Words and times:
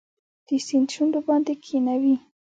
د 0.47 0.49
سیند 0.67 0.87
شونډو 0.93 1.19
باندې 1.27 1.53
کښېښوي 1.63 2.15